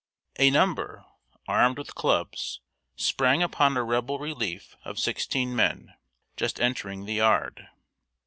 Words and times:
A 0.39 0.49
number, 0.49 1.05
armed 1.47 1.77
with 1.77 1.93
clubs, 1.93 2.59
sprang 2.95 3.43
upon 3.43 3.77
a 3.77 3.83
Rebel 3.83 4.17
relief 4.17 4.75
of 4.83 4.97
sixteen 4.97 5.55
men, 5.55 5.93
just 6.35 6.59
entering 6.59 7.05
the 7.05 7.13
yard. 7.13 7.67